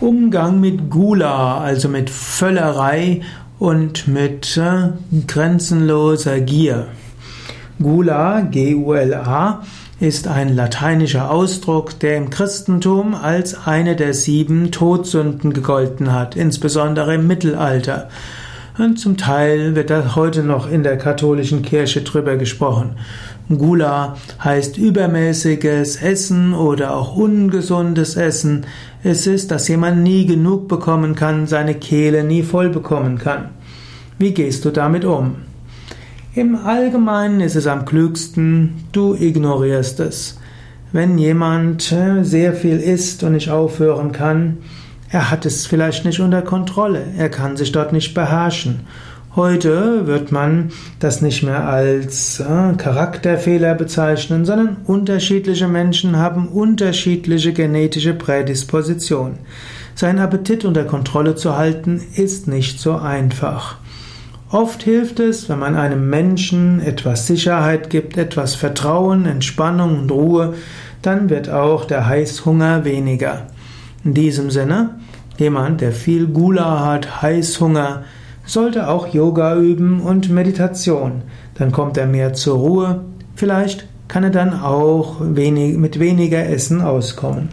[0.00, 3.20] Umgang mit Gula, also mit Völlerei
[3.58, 4.88] und mit äh,
[5.26, 6.86] grenzenloser Gier.
[7.82, 9.62] Gula, G-U-L-A,
[10.00, 17.16] ist ein lateinischer Ausdruck, der im Christentum als eine der sieben Todsünden gegolten hat, insbesondere
[17.16, 18.08] im Mittelalter.
[18.80, 22.96] Und zum Teil wird da heute noch in der katholischen Kirche drüber gesprochen.
[23.50, 28.64] Gula heißt übermäßiges Essen oder auch ungesundes Essen.
[29.04, 33.50] Es ist, dass jemand nie genug bekommen kann, seine Kehle nie voll bekommen kann.
[34.18, 35.36] Wie gehst du damit um?
[36.34, 40.38] Im Allgemeinen ist es am klügsten, du ignorierst es.
[40.90, 44.56] Wenn jemand äh, sehr viel isst und nicht aufhören kann,
[45.10, 48.86] er hat es vielleicht nicht unter Kontrolle, er kann sich dort nicht beherrschen.
[49.36, 57.52] Heute wird man das nicht mehr als äh, Charakterfehler bezeichnen, sondern unterschiedliche Menschen haben unterschiedliche
[57.52, 59.38] genetische Prädispositionen.
[59.94, 63.76] Seinen Appetit unter Kontrolle zu halten ist nicht so einfach.
[64.50, 70.54] Oft hilft es, wenn man einem Menschen etwas Sicherheit gibt, etwas Vertrauen, Entspannung und Ruhe,
[71.02, 73.46] dann wird auch der Heißhunger weniger.
[74.04, 74.98] In diesem Sinne,
[75.38, 78.04] jemand, der viel Gula hat, Heißhunger,
[78.46, 81.22] sollte auch Yoga üben und Meditation.
[81.54, 83.04] Dann kommt er mehr zur Ruhe.
[83.36, 87.50] Vielleicht kann er dann auch wenig, mit weniger Essen auskommen.